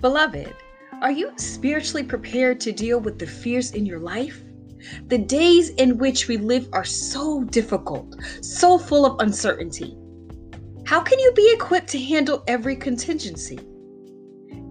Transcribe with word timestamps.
Beloved, 0.00 0.54
are 1.02 1.10
you 1.10 1.30
spiritually 1.36 2.02
prepared 2.02 2.58
to 2.60 2.72
deal 2.72 3.00
with 3.00 3.18
the 3.18 3.26
fears 3.26 3.72
in 3.72 3.84
your 3.84 3.98
life? 3.98 4.42
The 5.08 5.18
days 5.18 5.68
in 5.70 5.98
which 5.98 6.26
we 6.26 6.38
live 6.38 6.70
are 6.72 6.86
so 6.86 7.44
difficult, 7.44 8.16
so 8.40 8.78
full 8.78 9.04
of 9.04 9.20
uncertainty. 9.20 9.94
How 10.86 11.00
can 11.00 11.18
you 11.18 11.32
be 11.36 11.52
equipped 11.52 11.88
to 11.88 11.98
handle 11.98 12.42
every 12.46 12.76
contingency? 12.76 13.58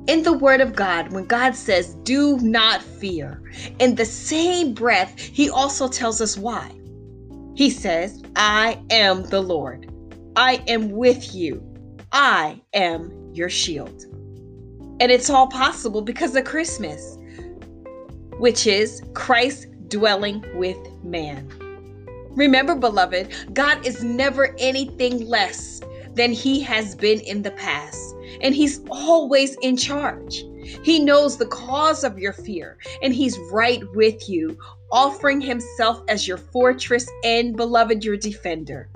In 0.08 0.24
the 0.24 0.34
Word 0.34 0.62
of 0.62 0.76
God, 0.76 1.12
when 1.14 1.26
God 1.26 1.56
says, 1.56 1.94
Do 2.02 2.40
not 2.40 2.82
fear, 2.82 3.44
in 3.78 3.94
the 3.94 4.06
same 4.06 4.74
breath, 4.74 5.20
He 5.20 5.48
also 5.48 5.88
tells 5.88 6.22
us 6.22 6.38
why. 6.38 6.72
He 7.54 7.70
says, 7.70 8.24
I 8.36 8.82
am 8.90 9.22
the 9.24 9.42
Lord. 9.42 9.94
I 10.36 10.64
am 10.68 10.90
with 10.90 11.36
you. 11.36 11.64
I 12.12 12.62
am 12.74 13.32
your 13.32 13.50
shield. 13.50 14.06
And 15.00 15.12
it's 15.12 15.30
all 15.30 15.48
possible 15.48 16.02
because 16.02 16.36
of 16.36 16.44
Christmas, 16.44 17.18
which 18.38 18.68
is 18.68 19.02
Christ 19.14 19.68
dwelling 19.88 20.44
with 20.56 20.78
man. 21.04 21.50
Remember, 22.32 22.76
beloved, 22.76 23.34
God 23.54 23.86
is 23.86 24.04
never 24.04 24.56
anything 24.60 25.28
less 25.28 25.82
than 26.14 26.32
he 26.32 26.60
has 26.62 26.96
been 26.96 27.20
in 27.22 27.42
the 27.42 27.52
past, 27.52 28.16
and 28.42 28.54
he's 28.54 28.82
always 28.90 29.56
in 29.62 29.78
charge. 29.78 30.44
He 30.84 31.00
knows 31.00 31.38
the 31.38 31.48
cause 31.48 32.04
of 32.04 32.20
your 32.20 32.34
fear, 32.34 32.78
and 33.02 33.14
he's 33.14 33.40
right 33.52 33.82
with 33.96 34.30
you, 34.30 34.58
offering 34.92 35.42
himself 35.42 36.02
as 36.08 36.28
your 36.28 36.38
fortress 36.38 37.10
and, 37.24 37.56
beloved, 37.56 38.04
your 38.04 38.18
defender. 38.18 38.90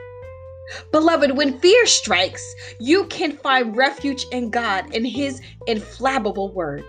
Beloved, 0.92 1.36
when 1.36 1.60
fear 1.60 1.86
strikes, 1.86 2.44
you 2.80 3.06
can 3.06 3.38
find 3.38 3.76
refuge 3.76 4.26
in 4.32 4.50
God 4.50 4.94
and 4.94 5.06
His 5.06 5.42
infallible 5.68 6.54
word. 6.54 6.84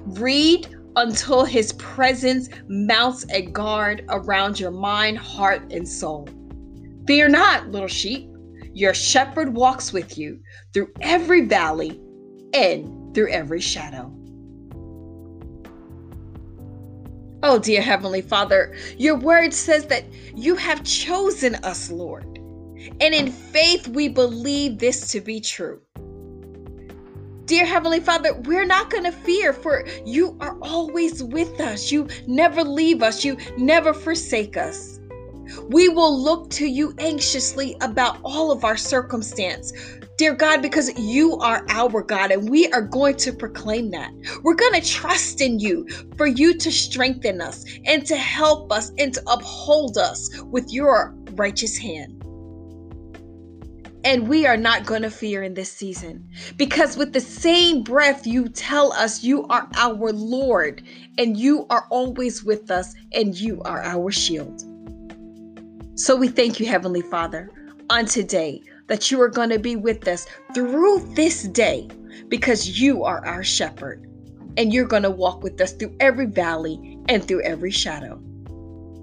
Read 0.00 0.68
until 0.96 1.44
His 1.44 1.72
presence 1.74 2.48
mounts 2.68 3.26
a 3.30 3.42
guard 3.42 4.04
around 4.08 4.60
your 4.60 4.70
mind, 4.70 5.18
heart, 5.18 5.72
and 5.72 5.88
soul. 5.88 6.28
Fear 7.06 7.28
not, 7.28 7.68
little 7.68 7.88
sheep. 7.88 8.28
Your 8.74 8.94
shepherd 8.94 9.54
walks 9.54 9.92
with 9.92 10.16
you 10.16 10.40
through 10.72 10.92
every 11.00 11.46
valley 11.46 12.00
and 12.54 13.14
through 13.14 13.30
every 13.30 13.60
shadow. 13.60 14.10
Oh, 17.44 17.58
dear 17.58 17.82
Heavenly 17.82 18.22
Father, 18.22 18.74
your 18.96 19.16
word 19.16 19.52
says 19.52 19.86
that 19.86 20.04
you 20.36 20.54
have 20.54 20.84
chosen 20.84 21.56
us, 21.56 21.90
Lord. 21.90 22.38
And 23.00 23.14
in 23.14 23.30
faith, 23.30 23.88
we 23.88 24.08
believe 24.08 24.78
this 24.78 25.10
to 25.12 25.20
be 25.20 25.40
true. 25.40 25.80
Dear 27.44 27.66
Heavenly 27.66 28.00
Father, 28.00 28.34
we're 28.44 28.64
not 28.64 28.88
going 28.88 29.04
to 29.04 29.12
fear, 29.12 29.52
for 29.52 29.84
you 30.06 30.36
are 30.40 30.56
always 30.62 31.22
with 31.22 31.60
us. 31.60 31.90
You 31.90 32.08
never 32.26 32.62
leave 32.62 33.02
us, 33.02 33.24
you 33.24 33.36
never 33.58 33.92
forsake 33.92 34.56
us. 34.56 35.00
We 35.68 35.88
will 35.88 36.16
look 36.16 36.50
to 36.50 36.66
you 36.66 36.94
anxiously 36.98 37.76
about 37.80 38.18
all 38.22 38.52
of 38.52 38.64
our 38.64 38.76
circumstance, 38.76 39.72
dear 40.16 40.34
God, 40.34 40.62
because 40.62 40.96
you 40.98 41.36
are 41.38 41.66
our 41.68 42.02
God 42.02 42.30
and 42.30 42.48
we 42.48 42.70
are 42.72 42.80
going 42.80 43.16
to 43.16 43.32
proclaim 43.32 43.90
that. 43.90 44.12
We're 44.42 44.54
going 44.54 44.80
to 44.80 44.88
trust 44.88 45.40
in 45.40 45.58
you 45.58 45.86
for 46.16 46.26
you 46.26 46.56
to 46.56 46.70
strengthen 46.70 47.40
us 47.40 47.64
and 47.84 48.06
to 48.06 48.16
help 48.16 48.72
us 48.72 48.92
and 48.98 49.12
to 49.14 49.22
uphold 49.26 49.98
us 49.98 50.30
with 50.44 50.72
your 50.72 51.14
righteous 51.32 51.76
hand. 51.76 52.21
And 54.04 54.28
we 54.28 54.46
are 54.46 54.56
not 54.56 54.84
going 54.84 55.02
to 55.02 55.10
fear 55.10 55.42
in 55.42 55.54
this 55.54 55.72
season 55.72 56.28
because, 56.56 56.96
with 56.96 57.12
the 57.12 57.20
same 57.20 57.82
breath, 57.84 58.26
you 58.26 58.48
tell 58.48 58.92
us 58.92 59.22
you 59.22 59.46
are 59.46 59.68
our 59.76 60.12
Lord 60.12 60.82
and 61.18 61.36
you 61.36 61.66
are 61.70 61.86
always 61.90 62.42
with 62.42 62.70
us 62.70 62.94
and 63.12 63.38
you 63.38 63.62
are 63.62 63.82
our 63.82 64.10
shield. 64.10 64.64
So 65.94 66.16
we 66.16 66.28
thank 66.28 66.58
you, 66.58 66.66
Heavenly 66.66 67.02
Father, 67.02 67.50
on 67.90 68.06
today 68.06 68.62
that 68.88 69.10
you 69.10 69.20
are 69.20 69.28
going 69.28 69.50
to 69.50 69.58
be 69.58 69.76
with 69.76 70.08
us 70.08 70.26
through 70.52 71.14
this 71.14 71.44
day 71.44 71.88
because 72.28 72.80
you 72.80 73.04
are 73.04 73.24
our 73.24 73.44
shepherd 73.44 74.04
and 74.56 74.72
you're 74.72 74.86
going 74.86 75.02
to 75.02 75.10
walk 75.10 75.42
with 75.42 75.60
us 75.60 75.72
through 75.72 75.94
every 76.00 76.26
valley 76.26 76.98
and 77.08 77.24
through 77.24 77.42
every 77.42 77.70
shadow. 77.70 78.20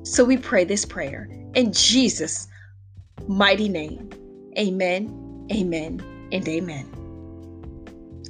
So 0.04 0.26
we 0.26 0.38
pray 0.38 0.64
this 0.64 0.86
prayer 0.86 1.30
in 1.54 1.72
Jesus' 1.72 2.48
mighty 3.28 3.70
name. 3.70 4.10
Amen, 4.58 5.48
amen, 5.52 6.02
and 6.32 6.48
amen. 6.48 6.92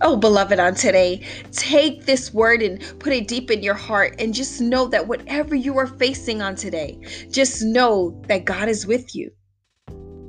Oh, 0.01 0.15
beloved, 0.15 0.59
on 0.59 0.75
today, 0.75 1.25
take 1.51 2.05
this 2.05 2.33
word 2.33 2.61
and 2.61 2.81
put 2.99 3.11
it 3.11 3.27
deep 3.27 3.51
in 3.51 3.61
your 3.61 3.73
heart 3.73 4.15
and 4.19 4.33
just 4.33 4.61
know 4.61 4.87
that 4.87 5.07
whatever 5.07 5.55
you 5.55 5.77
are 5.77 5.87
facing 5.87 6.41
on 6.41 6.55
today, 6.55 6.99
just 7.31 7.61
know 7.63 8.21
that 8.27 8.45
God 8.45 8.69
is 8.69 8.87
with 8.87 9.13
you. 9.13 9.29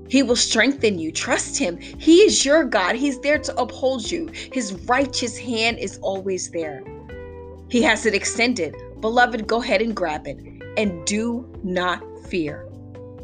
He 0.09 0.25
will 0.25 0.37
strengthen 0.37 0.99
you. 0.99 1.13
Trust 1.13 1.57
Him. 1.57 1.77
He 1.79 2.23
is 2.23 2.45
your 2.45 2.65
God. 2.65 2.97
He's 2.97 3.21
there 3.21 3.39
to 3.39 3.61
uphold 3.61 4.11
you. 4.11 4.29
His 4.53 4.73
righteous 4.89 5.39
hand 5.39 5.79
is 5.79 5.99
always 6.03 6.51
there. 6.51 6.83
He 7.69 7.81
has 7.83 8.07
it 8.07 8.15
extended. 8.15 8.75
Beloved, 9.01 9.47
go 9.47 9.63
ahead 9.63 9.81
and 9.81 9.95
grab 9.95 10.27
it 10.27 10.39
and 10.77 11.07
do 11.07 11.49
not 11.63 12.03
fear. 12.27 12.67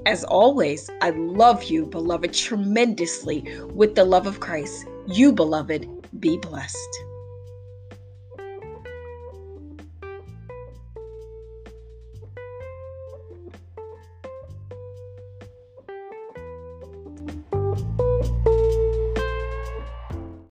As 0.06 0.22
always, 0.22 0.88
I 1.00 1.10
love 1.10 1.64
you, 1.64 1.84
beloved, 1.84 2.32
tremendously 2.32 3.44
with 3.74 3.96
the 3.96 4.04
love 4.04 4.28
of 4.28 4.38
Christ. 4.38 4.86
You, 5.08 5.32
beloved, 5.32 5.88
be 6.20 6.38
blessed. 6.38 7.05